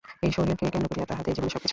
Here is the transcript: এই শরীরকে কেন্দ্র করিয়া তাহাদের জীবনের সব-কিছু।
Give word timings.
এই 0.25 0.31
শরীরকে 0.37 0.65
কেন্দ্র 0.73 0.87
করিয়া 0.91 1.09
তাহাদের 1.11 1.33
জীবনের 1.35 1.53
সব-কিছু। 1.53 1.69